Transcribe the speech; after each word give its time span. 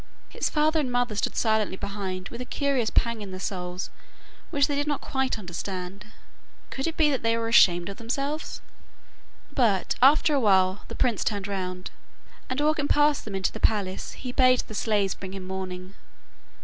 His 0.29 0.49
father 0.49 0.79
and 0.79 0.91
mother 0.91 1.15
stood 1.15 1.35
silently 1.35 1.75
behind 1.77 2.29
with 2.29 2.41
a 2.41 2.45
curious 2.45 2.89
pang 2.89 3.21
in 3.21 3.29
their 3.29 3.39
souls 3.39 3.91
which 4.49 4.65
they 4.65 4.73
did 4.73 4.87
not 4.87 4.99
quite 4.99 5.37
understand. 5.37 6.07
Could 6.71 6.87
it 6.87 6.97
be 6.97 7.11
that 7.11 7.21
they 7.21 7.37
were 7.37 7.47
ashamed 7.47 7.87
of 7.87 7.97
themselves? 7.97 8.61
But 9.53 9.93
after 10.01 10.33
a 10.33 10.39
while 10.39 10.85
the 10.87 10.95
prince 10.95 11.23
turned 11.23 11.47
round, 11.47 11.91
and 12.49 12.59
walking 12.59 12.87
past 12.87 13.25
them 13.25 13.35
in 13.35 13.43
to 13.43 13.53
the 13.53 13.59
palace 13.59 14.13
he 14.13 14.31
bade 14.31 14.61
the 14.61 14.73
slaves 14.73 15.13
bring 15.13 15.33
him 15.35 15.45
mourning. 15.45 15.93